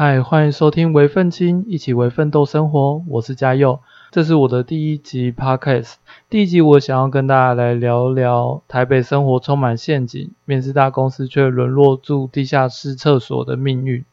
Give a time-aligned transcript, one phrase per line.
[0.00, 3.02] 嗨，欢迎收听微奋青，一起为奋斗生活。
[3.08, 3.80] 我是嘉佑，
[4.12, 5.94] 这是我的第一集 Podcast。
[6.30, 14.04] 第一集我想要跟大家来聊聊台北生活充满陷阱，面试大公司却沦落住地下室厕所的命运。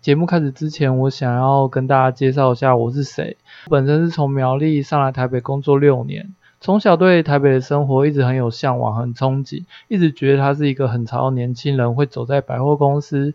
[0.00, 3.36] 节目开始之前，我想要跟大家介绍一下我是谁。
[3.68, 13.34] 本身是从苗栗上来台北工作六年，从小对台北的生活一直很有向往、很憧憬，一直觉得他是一个很潮的年轻人，会走在百货公司。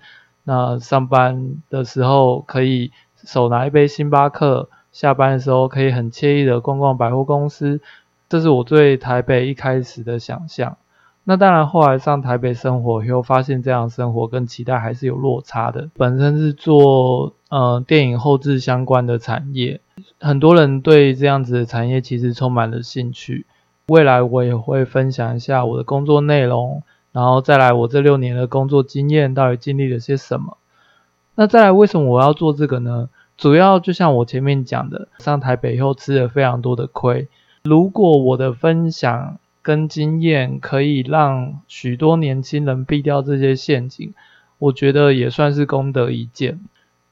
[0.49, 2.93] 那上班的时候可以
[3.25, 7.81] 手拿一杯星巴克，下班的时候可以很惬意的逛逛百货公司，
[8.29, 10.77] 这是我对台北一开始的想象。
[11.25, 15.89] 那当然后来上台北生活以后，发现这样生活跟期待还是有落差的。
[15.97, 19.81] 本身是做呃电影后制相关的产业，
[20.21, 23.45] 很多人对这样子的产业其实充满了兴趣。
[23.87, 26.84] 未来我也会分享一下我的工作内容。
[27.17, 30.55] 然后再来，我这六年的工作经验到底经历了些什么？
[31.34, 33.10] 那再来，为什么我要做这个呢？
[33.35, 37.27] 主要就像我前面讲的，上台北以后吃了非常多的亏。
[37.63, 44.13] 如果我的分享跟经验可以让许多年轻人避掉这些陷阱，
[44.60, 46.60] 我觉得也算是功德一件。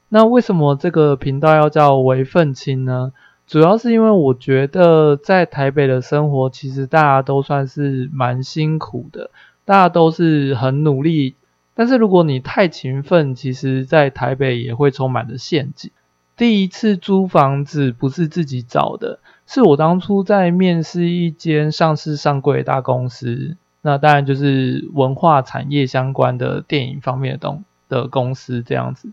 [0.08, 3.12] 那为什么这个频道要叫微奋青呢？
[3.48, 9.32] 主要是因为我觉得在台北的生活，其实大家都算是蛮辛苦的。
[9.66, 11.34] 大家都是很努力，
[11.74, 15.90] 但是如果你太勤奋，其实在台北也会充满着陷阱。
[16.36, 29.10] 第一次租房子不是自己找的，是我当初在面试一间上市上柜大公司，那当然就是文化产业相关的电影方面的东的公司这样子。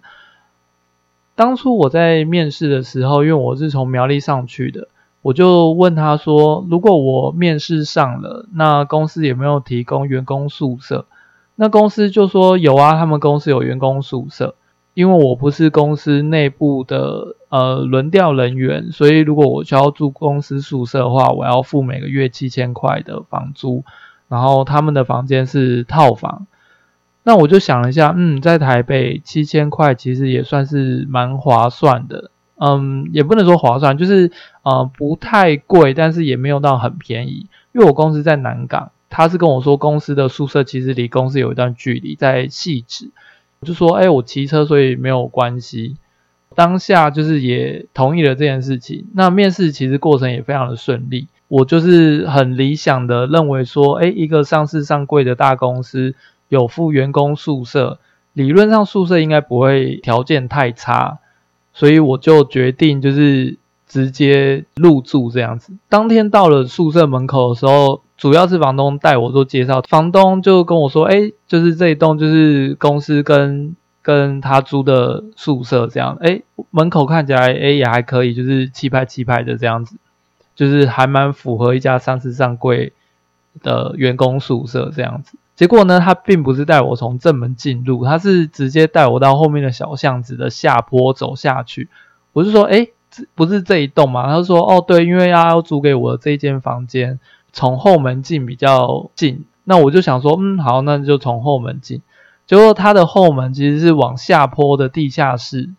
[1.35, 4.89] 当初我在面试的时候，因为我是从苗栗上去的。
[5.23, 11.07] 我就问他说：“如果我面试上了，那公司有没有提供员工宿舍？”
[11.55, 14.53] 那公司就说：“有啊，他们公司有员工宿舍。”
[14.93, 23.83] 因为我不是公司内部的呃轮调人员，所以如果我需要住公司宿舍的话，我要付每个月七千块的房租。
[24.27, 26.45] 然后他们的房间是套房。
[27.23, 32.29] 那我就想了一下，嗯，在台北七千块其实也算是蛮划算的。
[32.59, 34.31] 嗯，也不能说划算，就是
[34.63, 37.47] 呃不太贵，但是也没有到很便宜。
[37.71, 43.11] 因为我公司在南港，他是跟我说公司的宿舍其实离公司有一段距离，在汐止。
[43.59, 45.95] 我就说，哎，我骑车，所以没有关系。
[46.53, 49.07] 当下就是也同意了这件事情。
[49.13, 51.27] 那面试其实过程也非常的顺利。
[51.47, 56.13] 我就是很理想的认为说，哎，一个上市上柜的大公司
[56.49, 57.99] 有付员工宿舍，
[58.33, 61.19] 理论上宿舍应该不会条件太差。
[61.73, 63.57] 所以我就决定就是
[63.93, 65.71] 直接入住这样子。
[65.87, 69.83] 当天到了宿舍门口的时候，主要是房东带我做介绍。
[69.87, 76.17] 房东就跟我说：“哎，就是这一栋就是公司跟跟他租的宿舍这样。
[76.21, 79.97] 哎，门口看起来哎也还可以，就是气派气派的这样子，
[80.55, 82.93] 就是还蛮符合一家上市上柜
[83.61, 91.89] 的员工宿舍这样子。”结果呢，他并不是带我从正门进入，他是直接带我到后面的小巷子的下坡走下去。
[92.31, 93.02] 我就说，诶，这
[93.35, 94.27] 不是这一栋嘛？
[94.27, 97.19] 他说，哦，对，因为他要租给我的这一间房间，
[97.51, 99.45] 从后门进比较近。
[99.63, 102.01] 那我就想说，嗯，好，那就从后门进。
[102.45, 105.69] 结果他的后门其实是往下坡的地下室，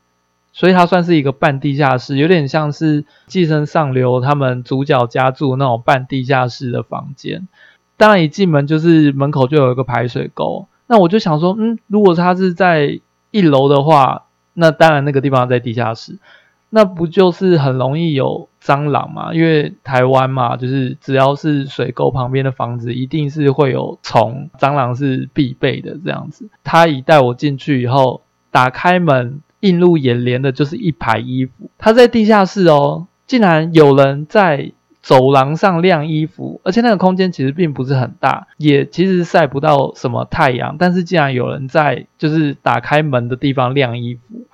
[0.53, 7.49] 所以它算是一个半地下室，有点像是《寄生上流》他们主角家住那种半地下室的房间。
[7.97, 10.67] 当然，一进门就是门口就有一个排水沟。
[10.87, 14.25] 那我就想说，嗯，如果他是在一楼的话，
[14.55, 16.19] 那当然那个地方在地下室，
[16.75, 19.33] 那不就是很容易有蟑螂嘛？
[19.33, 26.51] 因为台湾嘛，就是只要是水沟旁边的房子，一定是会有虫，蟑螂是必备的这样子。
[26.65, 31.71] 他一带我进去以后，打开门，映入眼帘的就是一排衣服。
[31.79, 34.73] 他在地下室哦，竟然有人在。
[35.05, 40.77] 走廊上晾衣服，而且那个空间其实并不是很大，也其实晒不到什么太阳。
[40.79, 44.47] 但是竟然有人在就是打开门的地方晾衣服，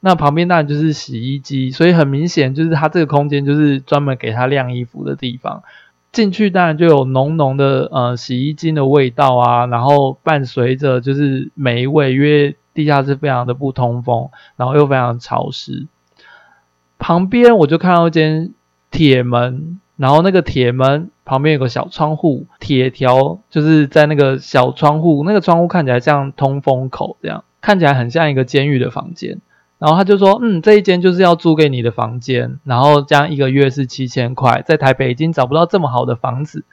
[0.00, 5.62] 那旁边当然就是洗衣机，所以很明显就是它这个空间就是专门给他晾衣服的地方。
[6.12, 15.86] 进去当然就有浓浓的呃洗衣精的味道啊，然后伴随着就是霉味，因为地下室非常的不通风，然后又非常潮湿。
[16.98, 18.52] 旁边我就看到一间
[18.90, 19.80] 铁门。
[19.98, 29.40] 然后那个铁门旁边有个小窗户，铁条就是在那个小窗户，那个窗户看起来像通风口这样，看起来很像一个监狱的房间。
[29.78, 36.64] 然后他就说：“嗯，这一间就是要租给你的房间，然后这样一个月是七千块，在台北已经找不到这么好的房子。”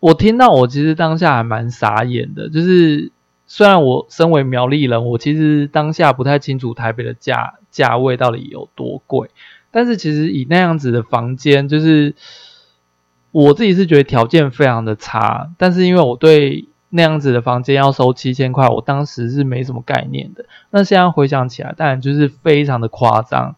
[0.00, 3.10] 我听到我其实当下还蛮傻眼的，就是
[3.46, 9.30] 虽然我身为苗栗人，我其实当下不太清楚台北的价价位到底有多贵，
[9.70, 12.14] 但是其实以那样子的房间，就是
[13.32, 20.46] 我自己是觉得条件非常的差，但是因为我对那样子的房间要收七千块，我当时是没什么概念的。
[20.70, 23.54] 那现在回想起来，当然就是非常的夸张。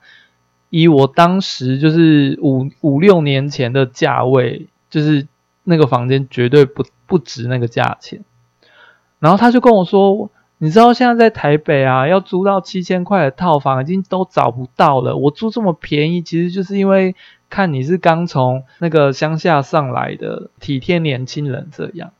[0.70, 5.28] 以我当时就是五五六年前的价位，就是
[5.62, 8.24] 那个房间绝对不不值那个价钱。
[9.20, 15.16] 然后他就跟我说：“你知道现在在台北啊，要租到七千块的套房已经都找不到了。
[15.16, 17.14] 我租这么便宜，其实就是因为
[17.48, 22.10] 看你是刚从那个乡下上来的体贴年轻人这样。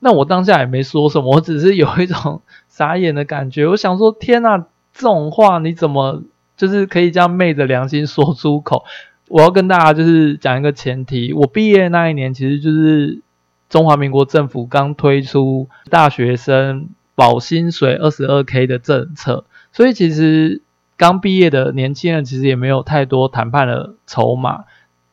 [0.00, 3.66] 那我当下也没说什么，我只是有一种 傻眼的感觉。
[3.66, 4.58] 我想说，天哪，
[4.92, 6.22] 这种话你怎么
[6.56, 8.84] 就是可以这样昧着良心说出口？
[9.28, 13.22] 我要跟大家就是讲一个前提，我毕业那一年其实就是。”
[13.68, 20.62] 中华民国政府刚推出大学生保薪水二十二 K 的政策，所以其实
[20.96, 24.64] 刚毕业的年轻人其实也没有太多谈判的筹码。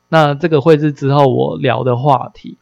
[0.08, 2.56] 那这个会是之后我聊的话题。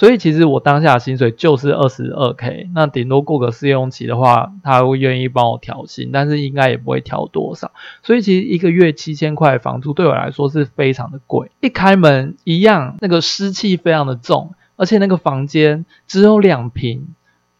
[0.00, 7.72] 所以其实我当下薪水就是二十二 K，那顶多过个试用期的话，他会愿意帮我调薪，但是应该也不会调多少。
[8.02, 11.50] 所以其实一个月七千块房租对我来说是非常的贵。
[11.60, 14.54] 一开门一样，那个湿气非常的重。
[14.76, 17.08] 而且那个房间只有两平，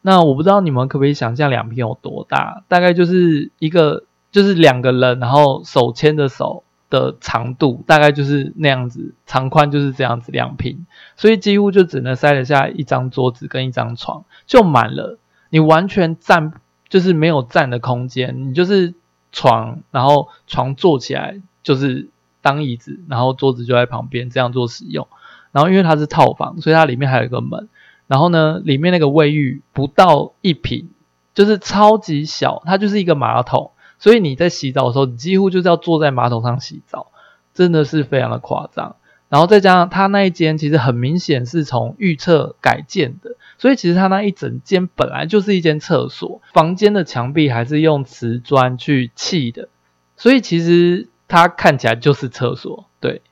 [0.00, 2.64] 那我不知道你们可不可以想象两平有多大？
[2.68, 15.18] 大概就是一个，就是两个人，然后手牵着手的长度，大概就是那样子，长宽就是这样子两平，所以几乎就只能塞得下一张桌子跟一张床，就满了。
[15.48, 16.52] 你完全站，
[16.88, 18.94] 就是没有站的空间，你就是
[19.32, 22.10] 床，然后床坐起来就是
[22.42, 25.06] 当椅子，然后桌子就在旁边这样做使用。
[25.52, 27.68] 然后因为它是套房，所以它里面还有一个门。
[28.06, 30.90] 然后呢，里面那个卫浴不到一平，
[31.34, 33.70] 就是超级小，它就是一个马桶。
[34.00, 37.12] 所以你在洗澡的时候，你几乎就是要坐在马桶上洗澡，
[37.54, 38.96] 真的是非常的夸张。
[39.28, 49.68] 然后再加上它那一间其实很明显是从预测改建的，所以其实它那一整间本来就是一间厕所，房间的墙壁还是用瓷砖去砌的，
[50.16, 53.22] 所以其实它看起来就是厕所，对。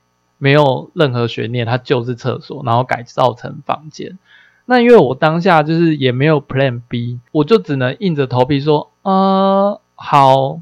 [0.41, 4.17] 没有任何悬念，它就是厕所，然后改造成房间。
[4.63, 10.61] 那因为我当下就是也没有 Plan B，我就只能硬着头皮说，呃，好，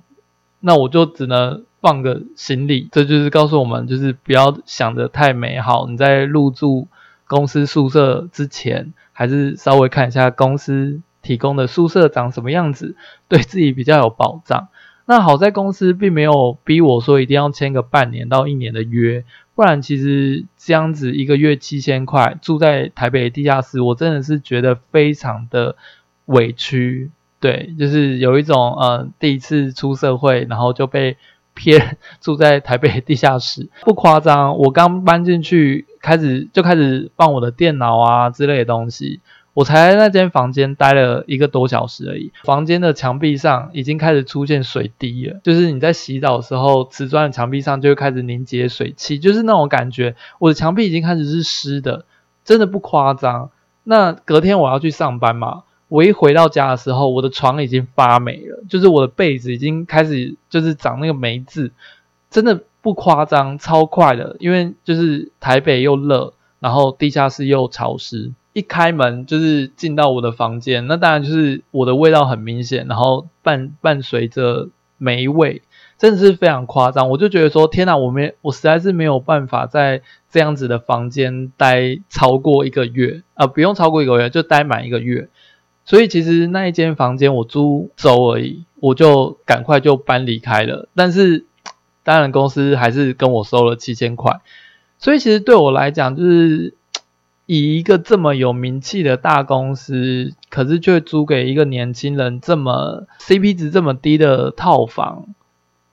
[0.62, 2.90] 那我就只能放个行李。
[2.92, 5.88] 这就是告诉我们，就是不要想得太美好。
[5.88, 6.88] 你在入住
[7.28, 12.96] 公司宿舍之前，还是稍微看一下公司提供的宿舍长什么样子，
[13.28, 14.70] 对自己比较有保障。
[15.06, 19.24] 那好在公司并没有逼我说一定要签个半年到一年的约。
[19.54, 25.76] 不然，其实这样子一个月七千块住在台北地下室，我真的是觉得非常的
[26.26, 27.12] 委屈。
[27.48, 31.16] 对，就是有一种呃，第一次出社会，然后就被
[31.56, 34.58] 骗住在台北地下室，不夸张。
[34.58, 39.22] 我刚搬进去，开始就开始放我的电脑啊之类的东西。
[39.54, 50.16] 我才在那间房间待了一个多小时而已，房间的墙壁上已经开始出现水滴了，就是你在洗澡的时候，瓷砖的墙壁上就会开始凝结水汽，就是那种感觉。
[50.40, 52.06] 我的墙壁已经开始是湿的，
[52.44, 53.50] 真的不夸张。
[53.84, 61.72] 那隔天我要去上班嘛，我一回到家的时候，我的床已经发霉了，就是我的被子已经开始就是长那个霉渍，
[62.30, 68.32] 真的不夸张，超快的，因为就是台北又热，然后地下室又潮湿。
[68.54, 75.62] 一开门就是进到我的房间，那当然就是我的味道很明显，然后伴伴随着霉味，
[76.00, 77.10] 真的是非常夸张。
[77.12, 85.30] 我就觉得说，天哪，我没，我实在是没有办法在这样子的房间待超过一个月啊，不用超过一个月，就待满一个月。
[85.88, 90.88] 所以其实那一间房间我租周而已，我就赶快就搬离开了。
[90.94, 91.48] 但是
[92.04, 94.42] 当然公司还是跟我收了七千块，
[95.00, 96.76] 所以其实对我来讲就是。
[97.50, 105.28] 以一个这么有名气的大公司，可是却租给一个年轻人这么 CP 值这么低的套房，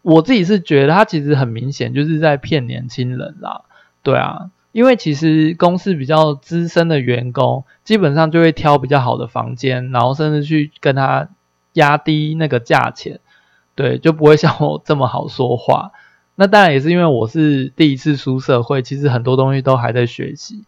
[0.02, 3.60] 我自己是觉得他其实很明显就是在骗年轻人啦。
[4.02, 11.28] 对啊，因为其实公司比较资深的员工，基本上就会挑比较好的房间，然后甚至去跟他
[11.74, 13.20] 压低那个价钱，
[13.76, 15.92] 对，就不会像我这么好说话。
[16.34, 20.64] 那当然也是因为我是第一次出社会，其实很多东西都还在学习。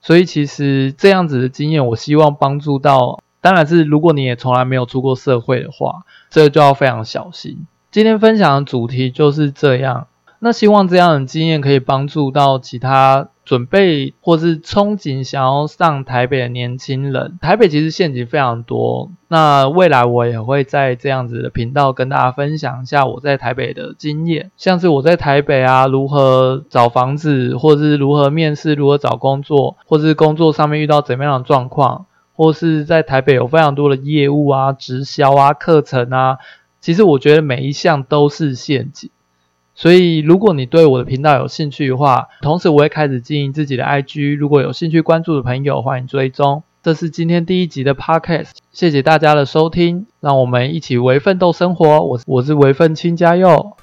[0.00, 7.66] 所以其实这样子的经验，我希望帮助到，当然是如果你也从来没有出过社会的话，这个就要非常小心。
[7.90, 10.06] 今天分享的主题就是这样。
[10.42, 17.38] 那希望这样的经验可以帮助到其他准备或是憧憬想要上台北的年轻人。
[17.42, 36.38] 台北其实陷阱非常多，那未来我也会在这样子的频道跟大家分享一下我在台北的经验，像是我在台北啊，如何找房子，或是如何面试，如何找工作，或是工作上面遇到怎么样的状况，或是在台北有非常多的业务啊、直销啊、课程啊，
[36.80, 39.10] 其实我觉得每一项都是陷阱。
[39.74, 46.62] 所以，如果你对我的频道有兴趣的话，同时我也开始经营自己的 IG，如果有兴趣关注的朋友，欢迎追踪。
[46.82, 52.00] 这是今天第一集的 Podcast，谢谢大家的收听，让我们一起为奋斗生活。
[52.00, 53.76] 我我是为奋青家佑。